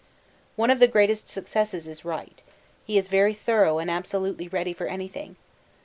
[0.55, 2.41] 'One of the greatest successes is Wright.
[2.87, 5.35] He is very thorough and absolutely ready for anything.